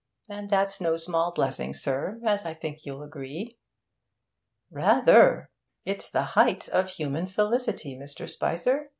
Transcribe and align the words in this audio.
And 0.27 0.49
that's 0.49 0.81
no 0.81 0.97
small 0.97 1.31
blessing, 1.31 1.75
sir, 1.75 2.19
as 2.25 2.43
I 2.43 2.55
think 2.55 2.87
you'll 2.87 3.03
agree.' 3.03 3.59
'Rather! 4.71 5.51
It's 5.85 6.09
the 6.09 6.23
height 6.33 6.67
of 6.69 6.89
human 6.89 7.27
felicity, 7.27 7.95
Mr. 7.95 8.27
Spicer. 8.27 8.89